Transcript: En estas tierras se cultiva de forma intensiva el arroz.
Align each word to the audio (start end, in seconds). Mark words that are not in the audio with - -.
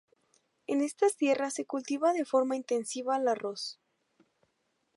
En 0.65 0.81
estas 0.81 1.15
tierras 1.15 1.53
se 1.53 1.65
cultiva 1.67 2.11
de 2.11 2.25
forma 2.25 2.55
intensiva 2.55 3.17
el 3.17 3.27
arroz. 3.27 3.79